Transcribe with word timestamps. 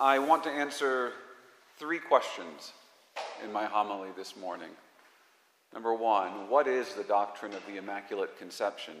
I 0.00 0.18
want 0.18 0.42
to 0.44 0.50
answer 0.50 1.12
three 1.76 1.98
questions 1.98 2.72
in 3.44 3.52
my 3.52 3.66
homily 3.66 4.08
this 4.16 4.34
morning. 4.34 4.70
Number 5.74 5.92
one, 5.92 6.48
what 6.48 6.66
is 6.66 6.94
the 6.94 7.04
doctrine 7.04 7.52
of 7.52 7.60
the 7.66 7.76
Immaculate 7.76 8.38
Conception? 8.38 8.94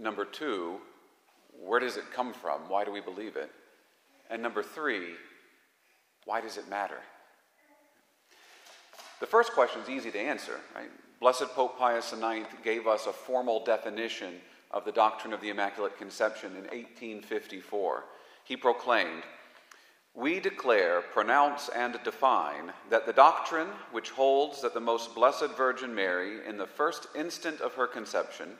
Number 0.00 0.24
two, 0.24 0.78
where 1.62 1.80
does 1.80 1.98
it 1.98 2.10
come 2.14 2.32
from? 2.32 2.62
Why 2.70 2.86
do 2.86 2.92
we 2.92 3.02
believe 3.02 3.36
it? 3.36 3.50
And 4.30 4.40
number 4.40 4.62
three, 4.62 5.16
why 6.24 6.40
does 6.40 6.56
it 6.56 6.66
matter? 6.70 7.00
The 9.20 9.26
first 9.26 9.52
question 9.52 9.82
is 9.82 9.90
easy 9.90 10.10
to 10.12 10.18
answer, 10.18 10.60
right? 10.74 10.88
Blessed 11.20 11.48
Pope 11.54 11.78
Pius 11.78 12.10
IX 12.10 12.46
gave 12.64 12.86
us 12.86 13.04
a 13.04 13.12
formal 13.12 13.62
definition 13.62 14.36
of 14.70 14.86
the 14.86 14.92
doctrine 14.92 15.34
of 15.34 15.42
the 15.42 15.50
Immaculate 15.50 15.98
Conception 15.98 16.52
in 16.52 16.62
1854. 16.62 18.04
He 18.44 18.56
proclaimed, 18.56 19.24
We 20.14 20.38
declare, 20.38 21.02
pronounce, 21.02 21.68
and 21.68 21.98
define 22.04 22.72
that 22.88 23.04
the 23.04 23.12
doctrine 23.12 23.68
which 23.90 24.10
holds 24.10 24.62
that 24.62 24.72
the 24.72 24.80
most 24.80 25.12
blessed 25.12 25.48
Virgin 25.56 25.92
Mary, 25.92 26.46
in 26.46 26.56
the 26.56 26.68
first 26.68 27.08
instant 27.16 27.60
of 27.60 27.74
her 27.74 27.88
conception, 27.88 28.50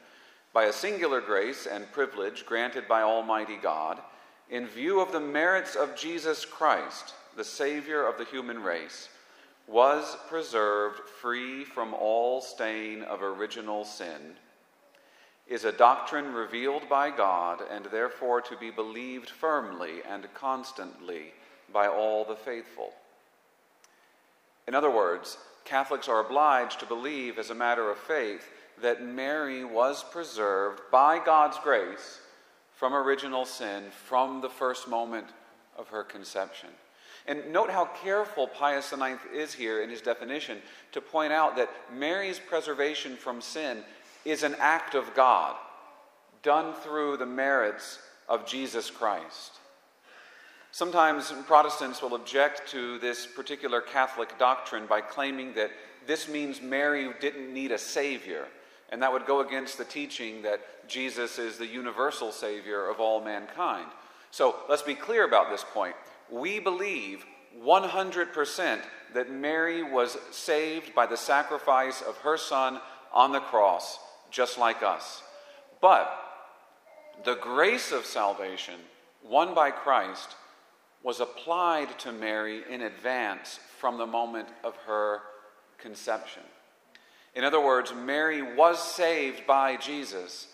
by 0.53 0.65
a 0.65 0.73
singular 0.73 1.21
grace 1.21 1.67
and 1.67 1.91
privilege 1.93 2.45
granted 2.45 2.89
by 2.89 3.03
Almighty 3.03 3.57
God, 3.57 4.01
in 4.51 4.67
view 4.67 5.01
of 5.01 5.13
the 5.13 5.21
merits 5.21 5.77
of 5.77 5.97
Jesus 5.97 6.45
Christ, 6.45 7.15
the 7.37 7.45
Savior 7.45 8.05
of 8.05 8.19
the 8.19 8.25
human 8.25 8.61
race, 8.61 9.09
was 9.69 10.17
preserved 10.29 11.09
free 11.21 11.65
from 11.65 11.95
all 11.95 12.41
stain 12.41 13.03
of 13.03 13.23
original 13.23 13.85
sin, 13.85 14.35
is 15.47 15.65
a 15.65 15.73
doctrine 15.73 16.33
revealed 16.33 16.89
by 16.89 17.11
God 17.11 17.63
and 17.71 17.85
therefore 17.87 18.41
to 18.41 18.57
be 18.57 18.71
believed 18.71 19.31
firmly 19.31 20.01
and 20.09 20.27
constantly 20.35 21.33
by 21.75 21.89
all 21.89 22.25
the 22.25 22.37
faithful. 22.37 22.95
In 24.67 24.75
other 24.75 24.91
words, 24.91 25.37
Catholics 25.67 26.09
are 26.09 26.21
obliged 26.21 26.81
to 26.81 26.87
believe 26.87 27.39
as 27.39 27.51
a 27.51 27.55
matter 27.55 27.91
of 27.91 27.99
faith 27.99 28.49
that 28.81 29.05
Mary 29.05 29.65
was 29.65 30.03
preserved 30.05 30.81
by 30.91 31.19
God's 31.23 31.59
grace 31.59 32.21
from 32.73 32.95
original 32.95 33.45
sin 33.45 33.85
from 34.07 34.41
the 34.41 34.49
first 34.49 34.89
moment 34.89 35.27
of 35.77 35.89
her 35.89 36.03
conception. 36.03 36.71
And 37.27 37.53
note 37.53 37.71
how 37.71 37.87
careful 37.87 38.47
Pius 38.47 38.93
IX 38.93 39.19
is 39.33 39.55
here 39.55 39.83
in 39.83 39.89
his 39.89 40.03
definition 40.03 40.59
to 40.93 41.01
point 41.01 41.33
out 41.33 41.57
that 41.57 41.71
Mary's 41.93 42.39
preservation 42.39 43.17
from 43.17 43.41
sin 43.41 43.83
is 44.25 44.43
an 44.43 44.57
act 44.59 44.95
of 44.95 45.15
God 45.15 45.57
done 46.43 46.75
through 46.75 47.17
the 47.17 47.27
merits 47.27 47.99
of 48.29 48.47
Jesus 48.47 48.91
Christ. 48.91 49.53
Sometimes 50.75 51.33
Protestants 51.47 52.03
will 52.03 52.17
object 52.17 52.69
to 52.73 52.99
this 52.99 53.27
particular 53.27 53.81
Catholic 53.81 54.37
doctrine 54.41 54.87
by 54.87 55.01
claiming 55.03 55.55
that 55.55 55.71
this 56.05 56.29
means 56.29 56.61
Mary 56.61 57.13
didn't 57.21 57.55
need 57.55 57.71
a 57.71 57.79
Savior, 57.79 58.49
and 58.91 59.01
that 59.01 59.13
would 59.13 59.25
go 59.25 59.39
against 59.39 59.79
the 59.79 59.85
teaching 59.85 60.43
that 60.43 60.89
Jesus 60.89 61.39
is 61.39 61.59
the 61.59 61.67
universal 61.69 62.33
Savior 62.33 62.89
of 62.89 62.99
all 62.99 63.25
mankind. 63.25 63.87
So 64.33 64.57
let's 64.69 64.83
be 64.83 64.97
clear 64.97 65.25
about 65.25 65.49
this 65.49 65.65
point 65.73 65.95
we 66.29 66.59
believe 66.59 67.25
100% 67.63 68.81
that 69.15 69.31
Mary 69.31 69.85
was 69.85 70.19
saved 70.33 70.93
by 70.93 71.07
the 71.07 71.17
sacrifice 71.17 72.03
of 72.03 72.17
her 72.17 72.37
son 72.37 72.81
on 73.13 73.31
the 73.31 73.39
cross, 73.39 74.01
just 74.33 74.59
like 74.59 74.83
us. 74.83 75.23
But 75.81 76.13
the 77.25 77.37
grace 77.37 77.93
of 77.93 78.07
salvation, 78.07 78.81
won 79.23 79.55
by 79.55 79.71
Christ, 79.71 80.35
was 81.05 81.21
applied 81.21 81.97
to 82.01 82.11
Mary 82.11 82.63
in 82.69 82.81
advance 82.81 83.61
from 83.79 83.99
the 83.99 84.07
moment 84.07 84.49
of 84.65 84.75
her 84.87 85.21
conception. 85.79 86.43
In 87.35 87.45
other 87.45 87.61
words, 87.61 87.93
Mary 87.95 88.41
was 88.41 88.83
saved 88.83 89.47
by 89.47 89.77
Jesus, 89.77 90.49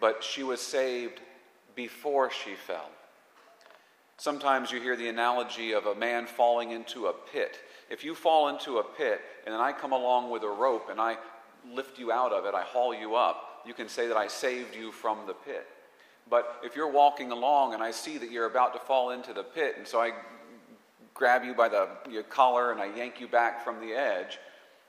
but 0.00 0.24
she 0.24 0.42
was 0.42 0.60
saved 0.60 1.20
before 1.74 2.30
she 2.30 2.54
fell. 2.54 2.88
Sometimes 4.16 4.70
you 4.70 4.80
hear 4.80 4.96
the 4.96 5.08
analogy 5.08 5.72
of 5.72 5.86
a 5.86 5.94
man 5.94 6.26
falling 6.26 6.70
into 6.70 7.06
a 7.06 7.12
pit. 7.12 7.58
If 7.90 8.02
you 8.02 8.14
fall 8.14 8.48
into 8.48 8.78
a 8.78 8.84
pit 8.84 9.20
and 9.44 9.52
then 9.52 9.60
I 9.60 9.72
come 9.72 9.92
along 9.92 10.30
with 10.30 10.42
a 10.42 10.48
rope 10.48 10.88
and 10.90 11.00
I 11.00 11.18
lift 11.70 11.98
you 11.98 12.10
out 12.12 12.32
of 12.32 12.46
it, 12.46 12.54
I 12.54 12.62
haul 12.62 12.94
you 12.94 13.14
up, 13.14 13.62
you 13.66 13.74
can 13.74 13.88
say 13.88 14.06
that 14.06 14.16
I 14.16 14.28
saved 14.28 14.74
you 14.74 14.90
from 14.90 15.26
the 15.26 15.34
pit. 15.34 15.66
But 16.32 16.62
if 16.64 16.76
you're 16.76 16.90
walking 16.90 17.30
along 17.30 17.74
and 17.74 17.82
I 17.82 17.90
see 17.90 18.16
that 18.16 18.30
you're 18.30 18.46
about 18.46 18.72
to 18.72 18.78
fall 18.78 19.10
into 19.10 19.34
the 19.34 19.42
pit, 19.42 19.74
and 19.76 19.86
so 19.86 20.00
I 20.00 20.12
grab 21.12 21.44
you 21.44 21.52
by 21.52 21.68
the 21.68 21.90
your 22.10 22.22
collar 22.22 22.72
and 22.72 22.80
I 22.80 22.86
yank 22.86 23.20
you 23.20 23.28
back 23.28 23.62
from 23.62 23.80
the 23.80 23.92
edge, 23.92 24.38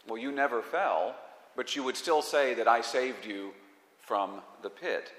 well, 0.07 0.17
you 0.17 0.31
never 0.31 0.61
fell, 0.61 1.13
but 1.57 1.75
you 1.75 1.83
would 1.83 1.97
still 1.97 2.21
say 2.21 2.53
that 2.53 2.69
I 2.69 2.79
saved 2.79 3.25
you 3.25 3.51
from 3.99 4.39
the 4.61 4.69
pit. 4.69 5.11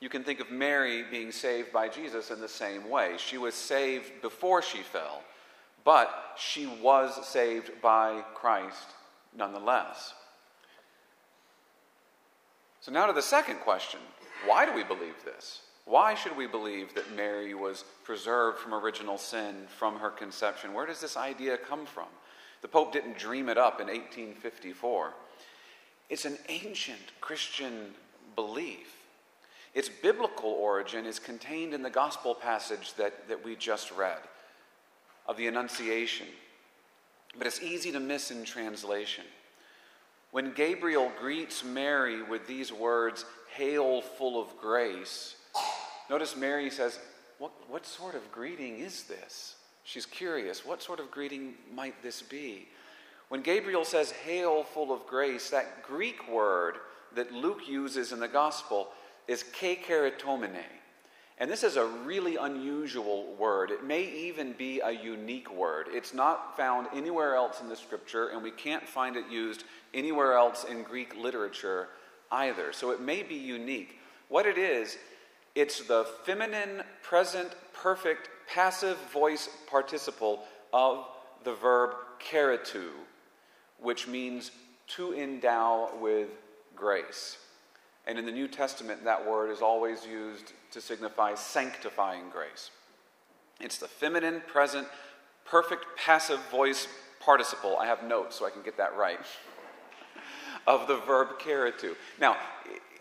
You 0.00 0.08
can 0.08 0.24
think 0.24 0.40
of 0.40 0.50
Mary 0.50 1.04
being 1.08 1.30
saved 1.30 1.72
by 1.72 1.88
Jesus 1.88 2.32
in 2.32 2.40
the 2.40 2.48
same 2.48 2.90
way. 2.90 3.14
She 3.18 3.38
was 3.38 3.54
saved 3.54 4.20
before 4.20 4.62
she 4.62 4.78
fell, 4.78 5.22
but 5.84 6.12
she 6.36 6.66
was 6.66 7.24
saved 7.24 7.70
by 7.80 8.24
Christ 8.34 8.88
nonetheless. 9.32 10.12
So, 12.80 12.90
now 12.90 13.06
to 13.06 13.12
the 13.12 13.22
second 13.22 13.60
question 13.60 14.00
why 14.46 14.66
do 14.66 14.72
we 14.72 14.84
believe 14.84 15.24
this? 15.24 15.60
Why 15.84 16.14
should 16.14 16.36
we 16.36 16.46
believe 16.46 16.94
that 16.94 17.14
Mary 17.16 17.54
was 17.54 17.84
preserved 18.04 18.58
from 18.58 18.74
original 18.74 19.18
sin 19.18 19.66
from 19.78 19.98
her 19.98 20.10
conception? 20.10 20.74
Where 20.74 20.86
does 20.86 21.00
this 21.00 21.16
idea 21.16 21.56
come 21.56 21.86
from? 21.86 22.06
The 22.60 22.68
Pope 22.68 22.92
didn't 22.92 23.18
dream 23.18 23.48
it 23.48 23.58
up 23.58 23.80
in 23.80 23.88
1854. 23.88 25.12
It's 26.08 26.24
an 26.24 26.38
ancient 26.48 27.20
Christian 27.20 27.94
belief. 28.36 29.02
Its 29.74 29.88
biblical 29.88 30.50
origin 30.50 31.06
is 31.06 31.18
contained 31.18 31.74
in 31.74 31.82
the 31.82 31.90
gospel 31.90 32.34
passage 32.34 32.94
that, 32.94 33.28
that 33.28 33.44
we 33.44 33.56
just 33.56 33.90
read 33.90 34.20
of 35.26 35.36
the 35.36 35.46
Annunciation, 35.46 36.26
but 37.38 37.46
it's 37.46 37.62
easy 37.62 37.90
to 37.92 38.00
miss 38.00 38.30
in 38.30 38.44
translation. 38.44 39.24
When 40.30 40.52
Gabriel 40.52 41.12
greets 41.18 41.64
Mary 41.64 42.22
with 42.22 42.46
these 42.46 42.72
words, 42.72 43.24
Hail, 43.54 44.00
full 44.00 44.40
of 44.40 44.56
grace, 44.58 45.36
notice 46.08 46.36
Mary 46.36 46.70
says, 46.70 46.98
what, 47.38 47.52
what 47.68 47.84
sort 47.84 48.14
of 48.14 48.30
greeting 48.32 48.78
is 48.78 49.04
this? 49.04 49.56
She's 49.84 50.06
curious. 50.06 50.64
What 50.64 50.82
sort 50.82 51.00
of 51.00 51.10
greeting 51.10 51.54
might 51.74 52.02
this 52.02 52.22
be? 52.22 52.68
When 53.28 53.42
Gabriel 53.42 53.84
says, 53.84 54.12
Hail, 54.12 54.62
full 54.62 54.92
of 54.92 55.06
grace, 55.06 55.50
that 55.50 55.82
Greek 55.82 56.30
word 56.30 56.76
that 57.14 57.32
Luke 57.32 57.68
uses 57.68 58.12
in 58.12 58.20
the 58.20 58.28
gospel 58.28 58.88
is 59.28 59.44
kecharitomene. 59.58 60.64
And 61.38 61.50
this 61.50 61.64
is 61.64 61.76
a 61.76 61.86
really 61.86 62.36
unusual 62.36 63.34
word. 63.38 63.70
It 63.70 63.84
may 63.84 64.04
even 64.04 64.52
be 64.52 64.80
a 64.80 64.92
unique 64.92 65.52
word. 65.52 65.86
It's 65.90 66.14
not 66.14 66.56
found 66.56 66.86
anywhere 66.94 67.34
else 67.34 67.60
in 67.60 67.68
the 67.68 67.76
scripture, 67.76 68.28
and 68.28 68.42
we 68.42 68.50
can't 68.50 68.86
find 68.86 69.16
it 69.16 69.28
used 69.28 69.64
anywhere 69.92 70.34
else 70.34 70.64
in 70.64 70.84
Greek 70.84 71.16
literature 71.16 71.88
either. 72.32 72.72
So 72.72 72.90
it 72.90 73.00
may 73.00 73.22
be 73.22 73.34
unique. 73.34 73.98
What 74.28 74.46
it 74.46 74.58
is, 74.58 74.96
it's 75.54 75.86
the 75.86 76.06
feminine, 76.24 76.82
present, 77.02 77.54
perfect, 77.74 78.30
passive 78.48 78.96
voice 79.12 79.48
participle 79.70 80.44
of 80.72 81.04
the 81.44 81.54
verb 81.54 81.94
charitoo, 82.18 82.90
which 83.78 84.08
means 84.08 84.50
to 84.88 85.14
endow 85.14 85.90
with 86.00 86.28
grace. 86.74 87.38
And 88.06 88.18
in 88.18 88.26
the 88.26 88.32
New 88.32 88.48
Testament, 88.48 89.04
that 89.04 89.28
word 89.28 89.50
is 89.50 89.62
always 89.62 90.04
used 90.04 90.52
to 90.72 90.80
signify 90.80 91.34
sanctifying 91.34 92.30
grace. 92.30 92.70
It's 93.60 93.78
the 93.78 93.86
feminine, 93.86 94.42
present, 94.46 94.88
perfect 95.44 95.84
passive 95.96 96.40
voice 96.50 96.88
participle. 97.20 97.76
I 97.78 97.86
have 97.86 98.02
notes 98.02 98.36
so 98.36 98.46
I 98.46 98.50
can 98.50 98.62
get 98.62 98.76
that 98.78 98.96
right. 98.96 99.20
Of 100.66 100.86
the 100.86 100.96
verb 100.98 101.38
charitoo. 101.40 101.94
Now, 102.20 102.36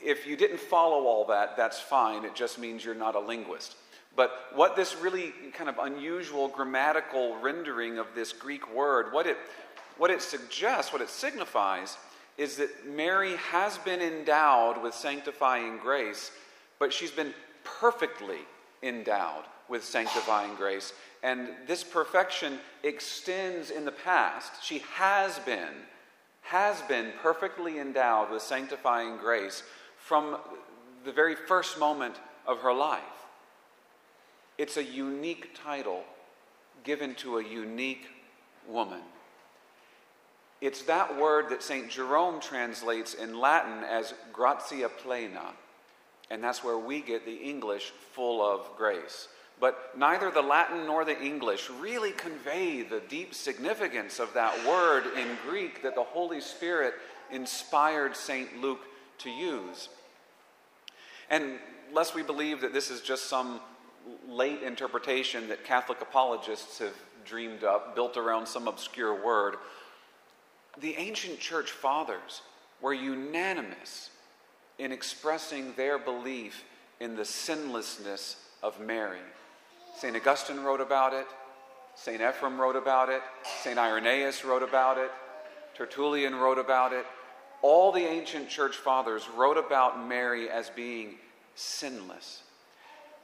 if 0.04 0.26
you 0.26 0.36
didn't 0.36 0.60
follow 0.60 1.06
all 1.06 1.26
that, 1.26 1.56
that's 1.56 1.80
fine. 1.80 2.26
It 2.26 2.34
just 2.34 2.58
means 2.58 2.84
you're 2.84 2.96
not 2.96 3.16
a 3.16 3.20
linguist. 3.20 3.76
But 4.16 4.32
what 4.54 4.76
this 4.76 4.96
really 4.98 5.34
kind 5.54 5.70
of 5.70 5.78
unusual 5.78 6.48
grammatical 6.48 7.38
rendering 7.38 7.98
of 7.98 8.08
this 8.16 8.34
Greek 8.34 8.74
word, 8.74 9.14
what 9.14 9.28
it, 9.28 9.38
what 9.98 10.12
it 10.12 10.22
suggests, 10.22 10.92
what 10.92 11.02
it 11.02 11.10
signifies, 11.10 11.98
is 12.38 12.58
that 12.58 12.88
Mary 12.88 13.36
has 13.38 13.78
been 13.78 14.02
endowed 14.02 14.82
with 14.82 14.94
sanctifying 14.94 15.78
grace, 15.78 16.32
but 16.80 16.92
she's 16.92 17.12
been 17.12 17.34
perfectly 17.64 18.40
endowed 18.82 19.44
with 19.70 19.84
sanctifying 19.84 20.56
grace. 20.56 20.94
And 21.24 21.50
this 21.68 21.84
perfection 21.84 22.58
extends 22.84 23.70
in 23.70 23.86
the 23.86 23.92
past. 23.92 24.64
She 24.64 24.80
has 24.96 25.38
been, 25.40 25.70
has 26.42 26.82
been 26.82 27.12
perfectly 27.22 27.80
endowed 27.80 28.30
with 28.32 28.42
sanctifying 28.42 29.18
grace 29.18 29.64
from 29.98 30.38
the 31.06 31.12
very 31.12 31.36
first 31.36 31.80
moment 31.80 32.16
of 32.48 32.60
her 32.60 32.74
life. 32.74 33.02
It's 34.58 34.78
a 34.78 34.84
unique 34.84 35.56
title 35.56 36.04
given 36.84 37.16
to 37.16 37.38
a 37.38 37.44
unique 37.44 38.08
woman. 38.68 39.02
It's 40.62 40.84
that 40.84 41.18
word 41.18 41.50
that 41.50 41.64
St. 41.64 41.90
Jerome 41.90 42.40
translates 42.40 43.16
in 43.16 43.40
Latin 43.40 43.84
as 43.84 44.14
gratia 44.32 44.90
plena, 44.90 45.54
and 46.30 46.44
that's 46.44 46.64
where 46.64 46.78
we 46.78 47.02
get 47.02 47.26
the 47.26 47.36
English 47.36 47.92
full 48.14 48.46
of 48.46 48.70
grace. 48.78 49.28
But 49.62 49.96
neither 49.96 50.32
the 50.32 50.42
Latin 50.42 50.88
nor 50.88 51.06
the 51.06 51.22
English 51.22 51.70
really 51.70 52.12
convey 52.12 52.82
the 52.82 53.00
deep 53.00 53.36
significance 53.36 54.20
of 54.20 54.34
that 54.34 54.68
word 54.68 55.04
in 55.16 55.28
Greek 55.48 55.84
that 55.84 55.94
the 55.94 56.04
Holy 56.04 56.42
Spirit 56.42 56.96
inspired 57.32 58.16
St. 58.16 58.60
Luke 58.60 58.82
to 59.20 59.30
use. 59.30 59.90
And 61.30 61.60
lest 61.94 62.16
we 62.16 62.24
believe 62.24 62.60
that 62.62 62.74
this 62.74 62.90
is 62.90 63.02
just 63.02 63.28
some 63.28 63.62
late 64.28 64.64
interpretation 64.64 65.48
that 65.50 65.64
Catholic 65.64 66.02
apologists 66.02 66.80
have 66.80 66.96
dreamed 67.24 67.64
up, 67.64 67.94
built 67.94 68.18
around 68.18 68.48
some 68.48 68.68
obscure 68.68 69.24
word, 69.24 69.58
the 70.80 70.96
ancient 70.96 71.40
church 71.40 71.70
fathers 71.70 72.42
were 72.82 72.96
unanimous 72.96 74.10
in 74.80 74.92
expressing 74.92 75.74
their 75.76 76.00
belief 76.00 76.64
in 77.00 77.16
the 77.16 77.26
sinlessness 77.26 78.38
of 78.64 78.80
Mary. 78.80 79.20
St. 79.98 80.16
Augustine 80.16 80.62
wrote 80.62 80.82
about 80.82 81.14
it, 81.14 81.28
St. 81.96 82.22
Ephrem 82.22 82.58
wrote 82.58 82.76
about 82.76 83.10
it, 83.10 83.22
St. 83.64 83.78
Irenaeus 83.78 84.44
wrote 84.44 84.64
about 84.64 84.98
it, 84.98 85.12
Tertullian 85.76 86.36
wrote 86.36 86.58
about 86.58 86.94
it. 86.94 87.06
All 87.62 87.92
the 87.92 88.04
ancient 88.04 88.50
church 88.50 88.76
fathers 88.76 89.28
wrote 89.36 89.58
about 89.58 90.08
Mary 90.08 90.50
as 90.50 90.70
being 90.70 91.16
sinless. 91.56 92.44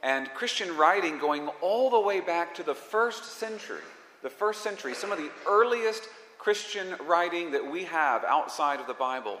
And 0.02 0.32
Christian 0.34 0.76
writing 0.76 1.18
going 1.18 1.48
all 1.60 1.90
the 1.90 2.00
way 2.00 2.20
back 2.20 2.54
to 2.54 2.62
the 2.62 2.74
first 2.74 3.24
century, 3.24 3.82
the 4.22 4.30
first 4.30 4.62
century, 4.62 4.94
some 4.94 5.10
of 5.10 5.18
the 5.18 5.30
earliest 5.48 6.08
Christian 6.38 6.94
writing 7.06 7.50
that 7.50 7.68
we 7.68 7.84
have 7.84 8.22
outside 8.24 8.78
of 8.78 8.86
the 8.86 8.94
Bible, 8.94 9.40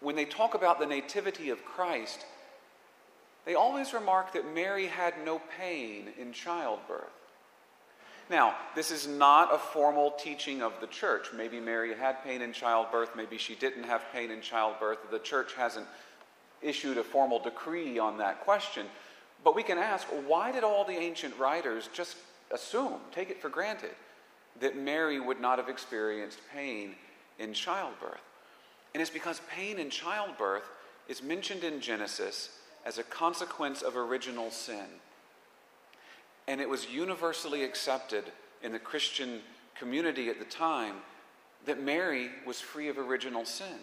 when 0.00 0.16
they 0.16 0.24
talk 0.24 0.54
about 0.54 0.78
the 0.78 0.86
nativity 0.86 1.50
of 1.50 1.64
Christ, 1.64 2.24
they 3.46 3.54
always 3.54 3.94
remark 3.94 4.32
that 4.32 4.52
Mary 4.54 4.86
had 4.86 5.14
no 5.24 5.40
pain 5.58 6.08
in 6.18 6.32
childbirth. 6.32 7.04
Now, 8.28 8.56
this 8.74 8.90
is 8.90 9.06
not 9.06 9.54
a 9.54 9.58
formal 9.58 10.10
teaching 10.18 10.60
of 10.60 10.72
the 10.80 10.88
church. 10.88 11.28
Maybe 11.32 11.60
Mary 11.60 11.94
had 11.94 12.24
pain 12.24 12.42
in 12.42 12.52
childbirth, 12.52 13.10
maybe 13.14 13.38
she 13.38 13.54
didn't 13.54 13.84
have 13.84 14.02
pain 14.12 14.32
in 14.32 14.40
childbirth. 14.40 14.98
The 15.12 15.20
church 15.20 15.54
hasn't 15.54 15.86
issued 16.60 16.98
a 16.98 17.04
formal 17.04 17.38
decree 17.38 18.00
on 18.00 18.18
that 18.18 18.40
question. 18.40 18.86
But 19.44 19.54
we 19.54 19.62
can 19.62 19.78
ask 19.78 20.08
why 20.26 20.50
did 20.50 20.64
all 20.64 20.84
the 20.84 20.96
ancient 20.96 21.38
writers 21.38 21.88
just 21.94 22.16
assume, 22.50 22.94
take 23.12 23.30
it 23.30 23.40
for 23.40 23.48
granted, 23.48 23.94
that 24.60 24.76
Mary 24.76 25.20
would 25.20 25.40
not 25.40 25.58
have 25.58 25.68
experienced 25.68 26.40
pain 26.52 26.96
in 27.38 27.52
childbirth? 27.52 28.20
And 28.92 29.00
it's 29.00 29.10
because 29.10 29.40
pain 29.48 29.78
in 29.78 29.88
childbirth 29.88 30.68
is 31.06 31.22
mentioned 31.22 31.62
in 31.62 31.80
Genesis 31.80 32.55
as 32.86 32.98
a 32.98 33.02
consequence 33.02 33.82
of 33.82 33.96
original 33.96 34.50
sin. 34.50 34.86
And 36.46 36.60
it 36.60 36.68
was 36.68 36.88
universally 36.88 37.64
accepted 37.64 38.24
in 38.62 38.70
the 38.70 38.78
Christian 38.78 39.40
community 39.74 40.30
at 40.30 40.38
the 40.38 40.44
time 40.44 40.94
that 41.66 41.82
Mary 41.82 42.30
was 42.46 42.60
free 42.60 42.88
of 42.88 42.96
original 42.96 43.44
sin, 43.44 43.80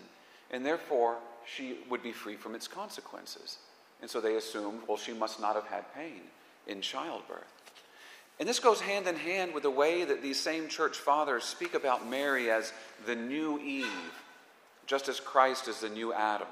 and 0.51 0.65
therefore 0.65 1.17
she 1.45 1.79
would 1.89 2.01
be 2.01 2.13
free 2.13 2.37
from 2.37 2.55
its 2.55 2.67
consequences. 2.67 3.57
And 4.01 4.09
so 4.09 4.21
they 4.21 4.37
assumed, 4.37 4.81
well, 4.87 4.97
she 4.97 5.13
must 5.13 5.39
not 5.39 5.55
have 5.55 5.67
had 5.67 5.93
pain 5.93 6.21
in 6.65 6.79
childbirth. 6.79 7.43
And 8.39 8.47
this 8.47 8.59
goes 8.59 8.79
hand 8.79 9.05
in 9.07 9.15
hand 9.15 9.53
with 9.53 9.63
the 9.63 9.69
way 9.69 10.05
that 10.05 10.21
these 10.21 10.39
same 10.39 10.69
church 10.69 10.97
fathers 10.97 11.43
speak 11.43 11.73
about 11.73 12.09
Mary 12.09 12.49
as 12.49 12.71
the 13.05 13.15
new 13.15 13.59
Eve, 13.59 14.13
just 14.87 15.09
as 15.09 15.19
Christ 15.19 15.67
is 15.67 15.81
the 15.81 15.89
new 15.89 16.13
Adam. 16.13 16.47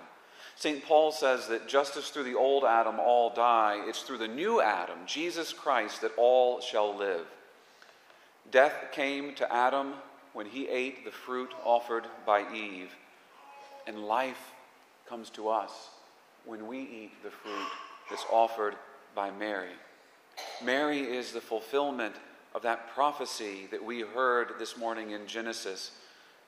St. 0.61 0.85
Paul 0.85 1.11
says 1.11 1.47
that 1.47 1.67
just 1.67 1.97
as 1.97 2.09
through 2.09 2.25
the 2.25 2.35
old 2.35 2.65
Adam 2.65 2.99
all 2.99 3.33
die, 3.33 3.81
it's 3.87 4.03
through 4.03 4.19
the 4.19 4.27
new 4.27 4.61
Adam, 4.61 4.99
Jesus 5.07 5.53
Christ, 5.53 6.01
that 6.01 6.11
all 6.17 6.61
shall 6.61 6.95
live. 6.95 7.25
Death 8.51 8.75
came 8.91 9.33
to 9.33 9.51
Adam 9.51 9.95
when 10.33 10.45
he 10.45 10.67
ate 10.67 11.03
the 11.03 11.09
fruit 11.09 11.51
offered 11.63 12.05
by 12.27 12.45
Eve, 12.53 12.91
and 13.87 14.05
life 14.05 14.51
comes 15.09 15.31
to 15.31 15.49
us 15.49 15.71
when 16.45 16.67
we 16.67 16.81
eat 16.81 17.23
the 17.23 17.31
fruit 17.31 17.67
that's 18.11 18.25
offered 18.31 18.75
by 19.15 19.31
Mary. 19.31 19.73
Mary 20.63 20.99
is 20.99 21.31
the 21.31 21.41
fulfillment 21.41 22.13
of 22.53 22.61
that 22.61 22.93
prophecy 22.93 23.67
that 23.71 23.83
we 23.83 24.01
heard 24.01 24.49
this 24.59 24.77
morning 24.77 25.09
in 25.09 25.25
Genesis, 25.25 25.89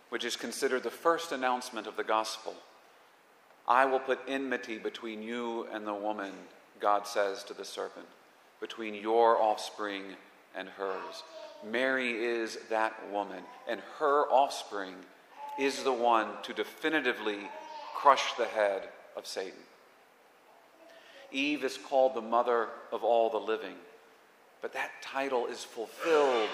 which 0.09 0.23
is 0.23 0.35
considered 0.35 0.83
the 0.83 0.91
first 0.91 1.31
announcement 1.31 1.87
of 1.87 1.97
the 1.97 2.03
gospel. 2.03 2.53
I 3.67 3.85
will 3.85 3.99
put 3.99 4.19
enmity 4.27 4.77
between 4.77 5.21
you 5.21 5.67
and 5.71 5.87
the 5.87 5.93
woman, 5.93 6.33
God 6.79 7.07
says 7.07 7.43
to 7.45 7.53
the 7.53 7.65
serpent, 7.65 8.07
between 8.59 8.93
your 8.93 9.41
offspring 9.41 10.03
and 10.55 10.67
hers. 10.69 11.23
Mary 11.65 12.11
is 12.11 12.57
that 12.69 12.93
woman, 13.11 13.43
and 13.69 13.81
her 13.99 14.23
offspring 14.29 14.95
is 15.57 15.83
the 15.83 15.93
one 15.93 16.27
to 16.43 16.53
definitively 16.53 17.37
crush 17.95 18.33
the 18.33 18.45
head 18.45 18.89
of 19.15 19.25
Satan. 19.25 19.53
Eve 21.31 21.63
is 21.63 21.77
called 21.77 22.15
the 22.15 22.21
mother 22.21 22.67
of 22.91 23.03
all 23.03 23.29
the 23.29 23.37
living, 23.37 23.75
but 24.61 24.73
that 24.73 24.91
title 25.01 25.47
is 25.47 25.63
fulfilled 25.63 26.49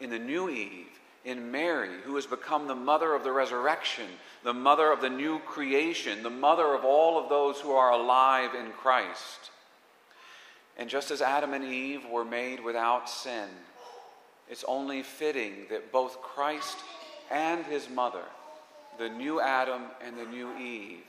in 0.00 0.10
the 0.10 0.18
new 0.18 0.50
Eve 0.50 1.00
in 1.24 1.52
Mary, 1.52 2.00
who 2.04 2.16
has 2.16 2.26
become 2.26 2.66
the 2.66 2.74
mother 2.74 3.14
of 3.14 3.22
the 3.22 3.32
resurrection, 3.32 4.06
the 4.42 4.52
mother 4.52 4.90
of 4.90 5.00
the 5.00 5.10
new 5.10 5.38
creation, 5.40 6.22
the 6.22 6.30
mother 6.30 6.74
of 6.74 6.84
all 6.84 7.22
of 7.22 7.28
those 7.28 7.60
who 7.60 7.72
are 7.72 7.92
alive 7.92 8.54
in 8.54 8.72
Christ. 8.72 9.50
And 10.76 10.88
just 10.88 11.10
as 11.10 11.22
Adam 11.22 11.52
and 11.52 11.64
Eve 11.64 12.04
were 12.10 12.24
made 12.24 12.62
without 12.62 13.08
sin, 13.08 13.48
it's 14.50 14.64
only 14.66 15.02
fitting 15.02 15.66
that 15.70 15.92
both 15.92 16.20
Christ 16.20 16.78
and 17.30 17.64
his 17.66 17.88
mother, 17.88 18.24
the 18.98 19.08
new 19.08 19.40
Adam 19.40 19.82
and 20.04 20.18
the 20.18 20.26
new 20.26 20.56
Eve, 20.58 21.04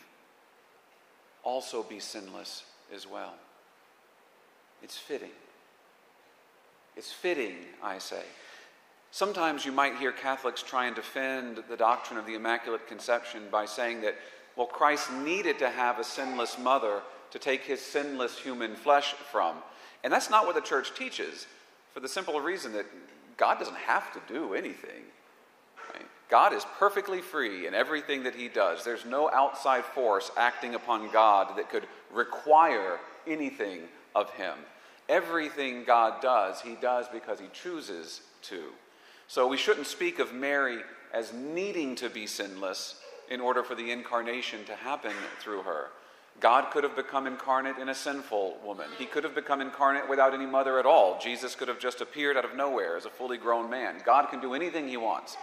also 1.44 1.83
be 1.83 2.00
sinless 2.00 2.63
as 2.94 3.07
well. 3.07 3.33
It's 4.83 4.98
fitting. 4.98 5.31
It's 6.96 7.12
fitting, 7.12 7.55
I 7.82 7.98
say. 7.98 8.24
Sometimes 9.13 9.63
you 9.63 9.72
might 9.72 9.98
hear 9.98 10.12
Catholics 10.12 10.63
try 10.63 10.88
and 10.88 10.96
defend 10.96 11.63
the 11.70 11.77
doctrine 11.77 12.17
of 12.17 12.25
the 12.25 12.34
Immaculate 12.34 12.88
Conception 12.88 13.43
by 13.51 13.63
saying 13.63 14.01
that, 14.01 14.15
well, 14.55 14.65
Christ 14.65 15.12
needed 15.13 15.60
to 15.60 15.70
have 15.70 16.00
a 16.00 16.03
sinless 16.03 16.58
mother 16.58 17.03
to 17.29 17.38
take 17.38 17.62
his 17.62 17.79
sinless 17.79 18.39
human 18.39 18.74
flesh 18.74 19.13
from. 19.32 19.58
And 20.03 20.12
that's 20.12 20.32
not 20.32 20.48
what 20.48 20.55
the 20.55 20.62
church 20.62 20.96
teaches, 20.96 21.46
for 21.93 22.00
the 22.00 22.08
simple 22.08 22.41
reason 22.41 22.74
that 22.74 22.88
God 23.38 23.60
doesn't 23.60 23.77
have 23.77 24.12
to 24.13 24.34
do 24.34 24.55
anything. 24.55 25.03
Right? 25.93 26.08
God 26.27 26.51
is 26.51 26.65
perfectly 26.79 27.22
free 27.22 27.67
in 27.67 27.75
everything 27.75 28.24
that 28.24 28.34
he 28.34 28.48
does. 28.48 28.84
There's 28.84 29.05
no 29.05 29.29
outside 29.29 29.86
force 29.86 30.32
acting 30.38 30.74
upon 30.74 31.12
God 31.12 31.55
that 31.58 31.70
could 31.70 31.86
require 32.12 33.00
anything 33.27 33.82
of 34.15 34.32
him. 34.32 34.55
Everything 35.08 35.84
God 35.84 36.20
does, 36.20 36.62
he 36.62 36.74
does 36.82 37.08
because 37.10 37.39
he 37.39 37.48
chooses 37.53 38.22
to. 38.41 38.72
So 39.27 39.48
we 39.48 39.58
shouldn't 39.58 39.88
speak 39.88 40.20
of 40.20 40.34
Mary 40.34 40.80
as 41.13 41.34
needing 41.34 41.96
to 41.96 42.10
be 42.10 42.27
sinless 42.27 43.00
in 43.30 43.39
order 43.39 43.63
for 43.63 43.75
the 43.75 43.92
incarnation 43.92 44.65
to 44.65 44.75
happen 44.75 45.13
through 45.39 45.63
her. 45.63 45.88
God 46.39 46.72
could 46.72 46.84
have 46.84 46.96
become 46.96 47.27
incarnate 47.27 47.77
in 47.77 47.89
a 47.89 47.96
sinful 47.96 48.58
woman. 48.65 48.88
He 48.98 49.06
could 49.06 49.24
have 49.24 49.36
become 49.36 49.62
incarnate 49.62 50.10
without 50.10 50.34
any 50.34 50.46
mother 50.46 50.80
at 50.80 50.86
all. 50.86 51.20
Jesus 51.20 51.56
could 51.56 51.68
have 51.68 51.80
just 51.80 52.01
appeared 52.01 52.36
out 52.36 52.46
of 52.46 52.56
nowhere 52.56 52.98
as 52.98 53.06
a 53.06 53.10
fully 53.10 53.38
grown 53.38 53.70
man. 53.70 53.96
God 54.03 54.30
can 54.30 54.42
do 54.42 54.53
anything 54.53 54.88
he 54.88 54.98
wants. 54.98 55.38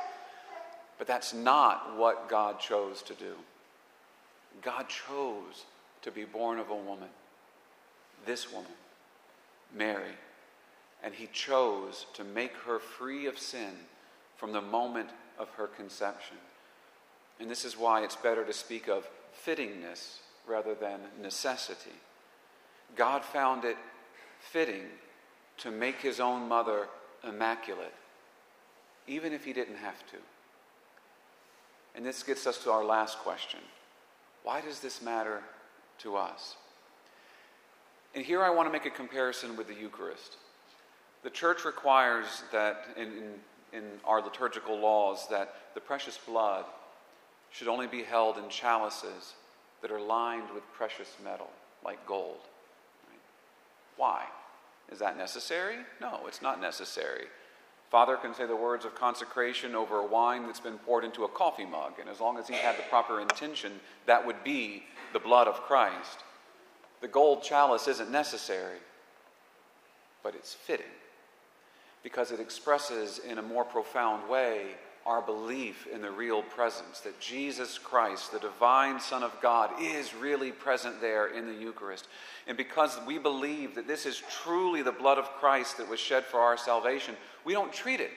But 0.98 1.06
that's 1.06 1.32
not 1.32 1.96
what 1.96 2.28
God 2.28 2.58
chose 2.58 3.02
to 3.02 3.14
do. 3.14 3.34
God 4.62 4.86
chose 4.88 5.64
to 6.02 6.10
be 6.10 6.24
born 6.24 6.58
of 6.58 6.70
a 6.70 6.74
woman, 6.74 7.08
this 8.26 8.52
woman, 8.52 8.72
Mary 9.74 10.12
and 11.02 11.14
he 11.14 11.28
chose 11.32 12.06
to 12.14 12.24
make 12.24 12.54
her 12.66 12.78
free 12.78 13.26
of 13.26 13.38
sin 13.38 13.72
from 14.36 14.52
the 14.52 14.60
moment 14.60 15.10
of 15.38 15.48
her 15.50 15.66
conception. 15.66 16.36
And 17.38 17.50
this 17.50 17.64
is 17.64 17.76
why 17.76 18.02
it's 18.02 18.16
better 18.16 18.44
to 18.44 18.52
speak 18.52 18.88
of 18.88 19.08
fittingness 19.46 20.18
rather 20.46 20.74
than 20.74 21.00
necessity. 21.20 21.96
God 22.96 23.24
found 23.24 23.64
it 23.64 23.76
fitting 24.40 24.84
to 25.58 25.70
make 25.70 25.96
his 25.96 26.20
own 26.20 26.48
mother 26.48 26.88
immaculate, 27.26 27.94
even 29.06 29.32
if 29.32 29.44
he 29.44 29.52
didn't 29.52 29.76
have 29.76 29.98
to. 30.10 30.16
And 31.94 32.04
this 32.04 32.22
gets 32.22 32.46
us 32.46 32.62
to 32.64 32.70
our 32.70 32.84
last 32.84 33.18
question 33.18 33.60
Why 34.42 34.60
does 34.60 34.80
this 34.80 35.02
matter 35.02 35.42
to 35.98 36.16
us? 36.16 36.56
And 38.14 38.24
here 38.24 38.42
I 38.42 38.50
want 38.50 38.68
to 38.68 38.72
make 38.72 38.86
a 38.86 38.90
comparison 38.90 39.56
with 39.56 39.68
the 39.68 39.74
Eucharist. 39.74 40.36
The 41.22 41.30
church 41.30 41.64
requires 41.64 42.44
that 42.52 42.86
in, 42.96 43.08
in, 43.08 43.34
in 43.72 43.84
our 44.04 44.22
liturgical 44.22 44.78
laws 44.78 45.26
that 45.28 45.54
the 45.74 45.80
precious 45.80 46.18
blood 46.18 46.64
should 47.50 47.68
only 47.68 47.86
be 47.86 48.02
held 48.02 48.38
in 48.38 48.48
chalices 48.48 49.34
that 49.82 49.90
are 49.90 50.00
lined 50.00 50.50
with 50.54 50.62
precious 50.72 51.14
metal, 51.22 51.50
like 51.84 52.04
gold. 52.06 52.38
Right? 53.08 53.20
Why? 53.96 54.24
Is 54.90 54.98
that 55.00 55.18
necessary? 55.18 55.76
No, 56.00 56.20
it's 56.26 56.42
not 56.42 56.60
necessary. 56.60 57.26
Father 57.90 58.16
can 58.16 58.34
say 58.34 58.46
the 58.46 58.56
words 58.56 58.84
of 58.84 58.94
consecration 58.94 59.74
over 59.74 60.02
wine 60.02 60.46
that's 60.46 60.60
been 60.60 60.78
poured 60.78 61.04
into 61.04 61.24
a 61.24 61.28
coffee 61.28 61.66
mug, 61.66 61.94
and 62.00 62.08
as 62.08 62.20
long 62.20 62.38
as 62.38 62.46
he 62.46 62.54
had 62.54 62.78
the 62.78 62.84
proper 62.84 63.20
intention, 63.20 63.72
that 64.06 64.24
would 64.24 64.42
be 64.44 64.84
the 65.12 65.18
blood 65.18 65.48
of 65.48 65.60
Christ. 65.62 66.20
The 67.00 67.08
gold 67.08 67.42
chalice 67.42 67.88
isn't 67.88 68.10
necessary, 68.10 68.78
but 70.22 70.34
it's 70.34 70.54
fitting 70.54 70.86
because 72.02 72.32
it 72.32 72.40
expresses 72.40 73.18
in 73.18 73.38
a 73.38 73.42
more 73.42 73.64
profound 73.64 74.28
way 74.28 74.66
our 75.06 75.22
belief 75.22 75.86
in 75.86 76.02
the 76.02 76.10
real 76.10 76.42
presence 76.42 77.00
that 77.00 77.18
Jesus 77.20 77.78
Christ, 77.78 78.32
the 78.32 78.38
divine 78.38 79.00
Son 79.00 79.22
of 79.22 79.36
God, 79.40 79.70
is 79.80 80.14
really 80.14 80.52
present 80.52 81.00
there 81.00 81.28
in 81.28 81.46
the 81.46 81.54
Eucharist. 81.54 82.06
And 82.46 82.56
because 82.56 82.98
we 83.06 83.18
believe 83.18 83.74
that 83.74 83.88
this 83.88 84.04
is 84.04 84.22
truly 84.42 84.82
the 84.82 84.92
blood 84.92 85.18
of 85.18 85.32
Christ 85.32 85.78
that 85.78 85.88
was 85.88 85.98
shed 85.98 86.24
for 86.24 86.40
our 86.40 86.56
salvation, 86.56 87.16
we 87.44 87.54
don't 87.54 87.72
treat 87.72 88.00
it 88.00 88.10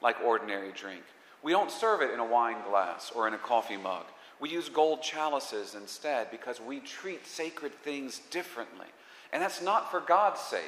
like 0.00 0.16
ordinary 0.24 0.72
drink. 0.72 1.02
We 1.42 1.52
don't 1.52 1.70
serve 1.70 2.00
it 2.00 2.12
in 2.12 2.20
a 2.20 2.26
wine 2.26 2.62
glass 2.68 3.12
or 3.14 3.28
in 3.28 3.34
a 3.34 3.38
coffee 3.38 3.76
mug. 3.76 4.04
We 4.40 4.48
use 4.48 4.68
gold 4.68 5.02
chalices 5.02 5.74
instead 5.74 6.30
because 6.30 6.60
we 6.60 6.80
treat 6.80 7.26
sacred 7.26 7.72
things 7.82 8.20
differently. 8.30 8.86
And 9.32 9.42
that's 9.42 9.62
not 9.62 9.90
for 9.90 10.00
God's 10.00 10.40
sake, 10.40 10.62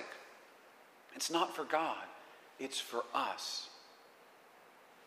it's 1.14 1.30
not 1.30 1.54
for 1.54 1.64
God, 1.64 2.04
it's 2.58 2.80
for 2.80 3.04
us. 3.14 3.68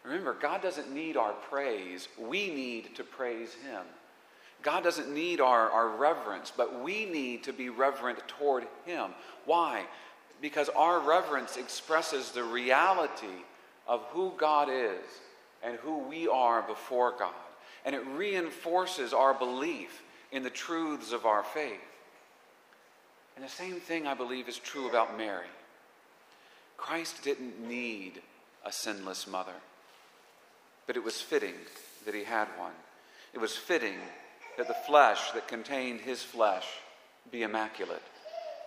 Remember, 0.04 0.34
God 0.34 0.62
doesn't 0.62 0.94
need 0.94 1.18
our 1.18 1.34
praise, 1.34 2.08
we 2.18 2.48
need 2.48 2.96
to 2.96 3.04
praise 3.04 3.54
Him. 3.54 3.82
God 4.64 4.84
doesn't 4.84 5.14
need 5.14 5.40
our, 5.40 5.70
our 5.70 5.90
reverence, 5.90 6.52
but 6.56 6.82
we 6.82 7.06
need 7.06 7.44
to 7.44 7.54
be 7.54 7.70
reverent 7.70 8.20
toward 8.28 8.66
Him. 8.86 9.12
Why? 9.46 9.84
Because 10.42 10.70
our 10.70 11.00
reverence 11.00 11.58
expresses 11.58 12.32
the 12.32 12.44
reality 12.44 13.44
of 13.88 14.02
who 14.12 14.34
God 14.38 14.70
is 14.72 15.04
and 15.64 15.78
who 15.78 16.00
we 16.00 16.28
are 16.28 16.62
before 16.62 17.14
God. 17.18 17.34
And 17.86 17.96
it 17.96 18.06
reinforces 18.16 19.14
our 19.14 19.34
belief 19.34 20.04
in 20.32 20.44
the 20.44 20.50
truths 20.50 21.12
of 21.12 21.26
our 21.26 21.44
faith. 21.44 21.80
And 23.36 23.46
the 23.46 23.50
same 23.50 23.76
thing 23.76 24.08
I 24.08 24.14
believe 24.14 24.48
is 24.50 24.58
true 24.58 24.90
about 24.90 25.18
Mary. 25.18 25.46
Christ 26.78 27.24
didn't 27.24 27.68
need 27.68 28.22
a 28.66 28.72
sinless 28.72 29.28
mother 29.28 29.54
but 30.88 30.96
it 30.96 31.04
was 31.04 31.22
fitting 31.22 31.54
that 32.06 32.16
he 32.16 32.24
had 32.24 32.48
one. 32.58 32.72
It 33.34 33.40
was 33.40 33.56
fitting 33.56 33.98
that 34.58 34.68
the 34.68 34.74
flesh 34.74 35.32
that 35.32 35.48
contained 35.48 36.00
his 36.00 36.24
flesh 36.24 36.66
be 37.30 37.44
immaculate, 37.44 38.02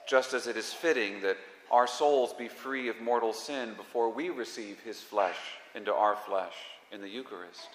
just 0.06 0.34
as 0.34 0.46
it 0.46 0.56
is 0.56 0.72
fitting 0.72 1.22
that 1.22 1.38
our 1.70 1.86
souls 1.86 2.34
be 2.34 2.46
free 2.46 2.88
of 2.88 3.00
mortal 3.00 3.32
sin 3.32 3.72
before 3.74 4.12
we 4.12 4.28
receive 4.28 4.78
his 4.80 5.00
flesh 5.00 5.38
into 5.74 5.92
our 5.92 6.14
flesh 6.14 6.54
in 6.92 7.00
the 7.00 7.08
Eucharist. 7.08 7.68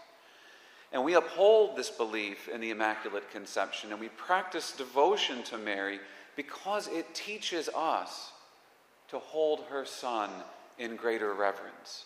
And 0.93 1.03
we 1.03 1.15
uphold 1.15 1.75
this 1.75 1.89
belief 1.89 2.47
in 2.47 2.61
the 2.61 2.69
Immaculate 2.69 3.31
Conception 3.31 3.91
and 3.91 3.99
we 3.99 4.09
practice 4.09 4.73
devotion 4.73 5.43
to 5.43 5.57
Mary 5.57 5.99
because 6.35 6.87
it 6.87 7.15
teaches 7.15 7.67
us 7.69 8.31
to 9.09 9.19
hold 9.19 9.63
her 9.69 9.85
Son 9.85 10.29
in 10.77 10.95
greater 10.95 11.33
reverence. 11.33 12.05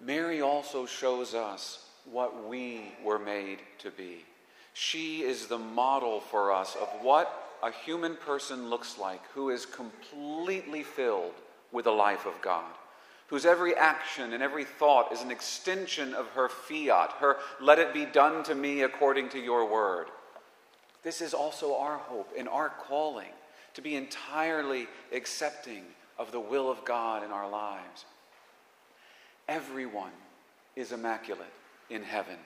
Mary 0.00 0.40
also 0.40 0.86
shows 0.86 1.34
us 1.34 1.86
what 2.10 2.48
we 2.48 2.92
were 3.04 3.18
made 3.18 3.58
to 3.78 3.90
be. 3.90 4.24
She 4.72 5.22
is 5.22 5.46
the 5.46 5.58
model 5.58 6.20
for 6.20 6.52
us 6.52 6.76
of 6.80 6.88
what 7.02 7.58
a 7.62 7.70
human 7.70 8.16
person 8.16 8.70
looks 8.70 8.98
like 8.98 9.20
who 9.34 9.50
is 9.50 9.66
completely 9.66 10.82
filled 10.82 11.34
with 11.72 11.84
the 11.84 11.90
life 11.90 12.26
of 12.26 12.40
God, 12.40 12.72
whose 13.26 13.44
every 13.44 13.74
action 13.74 14.32
and 14.32 14.42
every 14.42 14.64
thought 14.64 15.12
is 15.12 15.20
an 15.20 15.30
extension 15.30 16.14
of 16.14 16.28
her 16.28 16.48
fiat, 16.48 17.12
her 17.18 17.36
let 17.60 17.78
it 17.78 17.92
be 17.92 18.06
done 18.06 18.42
to 18.44 18.54
me 18.54 18.82
according 18.82 19.28
to 19.30 19.38
your 19.38 19.70
word. 19.70 20.06
This 21.02 21.20
is 21.20 21.34
also 21.34 21.76
our 21.76 21.98
hope 21.98 22.32
and 22.36 22.48
our 22.48 22.70
calling 22.70 23.32
to 23.74 23.82
be 23.82 23.94
entirely 23.94 24.88
accepting 25.12 25.82
of 26.18 26.32
the 26.32 26.40
will 26.40 26.70
of 26.70 26.84
God 26.84 27.24
in 27.24 27.30
our 27.30 27.48
lives. 27.48 28.04
Everyone 29.48 30.12
is 30.76 30.92
immaculate 30.92 31.52
in 31.88 32.02
heaven. 32.02 32.36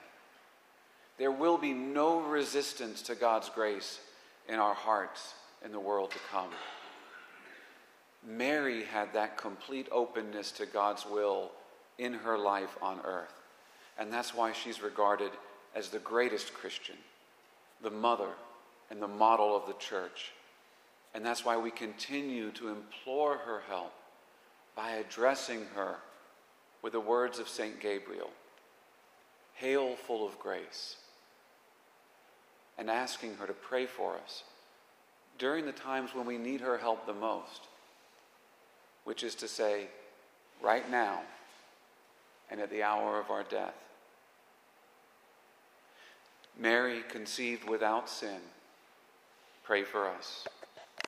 There 1.17 1.31
will 1.31 1.57
be 1.57 1.73
no 1.73 2.21
resistance 2.21 3.01
to 3.03 3.15
God's 3.15 3.49
grace 3.49 3.99
in 4.49 4.55
our 4.55 4.73
hearts 4.73 5.33
in 5.63 5.71
the 5.71 5.79
world 5.79 6.11
to 6.11 6.19
come. 6.31 6.49
Mary 8.27 8.83
had 8.83 9.13
that 9.13 9.37
complete 9.37 9.87
openness 9.91 10.51
to 10.53 10.65
God's 10.65 11.05
will 11.05 11.51
in 11.97 12.13
her 12.13 12.37
life 12.37 12.77
on 12.81 12.99
earth. 13.03 13.33
And 13.97 14.11
that's 14.11 14.33
why 14.33 14.51
she's 14.51 14.81
regarded 14.81 15.31
as 15.75 15.89
the 15.89 15.99
greatest 15.99 16.53
Christian, 16.53 16.95
the 17.81 17.91
mother 17.91 18.29
and 18.89 19.01
the 19.01 19.07
model 19.07 19.55
of 19.55 19.67
the 19.67 19.73
church. 19.73 20.31
And 21.15 21.25
that's 21.25 21.45
why 21.45 21.55
we 21.55 21.71
continue 21.71 22.51
to 22.51 22.67
implore 22.67 23.37
her 23.37 23.61
help 23.69 23.93
by 24.75 24.91
addressing 24.91 25.65
her 25.73 25.95
with 26.81 26.91
the 26.91 26.99
words 26.99 27.39
of 27.39 27.47
St. 27.47 27.79
Gabriel 27.79 28.29
Hail, 29.53 29.95
full 29.95 30.27
of 30.27 30.37
grace, 30.37 30.97
and 32.77 32.89
asking 32.89 33.35
her 33.35 33.47
to 33.47 33.53
pray 33.53 33.85
for 33.85 34.17
us 34.21 34.43
during 35.37 35.65
the 35.65 35.71
times 35.71 36.13
when 36.13 36.25
we 36.25 36.37
need 36.37 36.59
her 36.59 36.77
help 36.77 37.05
the 37.05 37.13
most, 37.13 37.61
which 39.05 39.23
is 39.23 39.35
to 39.35 39.47
say, 39.47 39.87
right 40.61 40.91
now 40.91 41.21
and 42.51 42.59
at 42.59 42.69
the 42.69 42.83
hour 42.83 43.19
of 43.19 43.29
our 43.29 43.43
death. 43.43 43.75
Mary, 46.59 47.01
conceived 47.07 47.69
without 47.69 48.09
sin, 48.09 48.39
pray 49.63 49.83
for 49.83 50.09
us. 50.09 50.45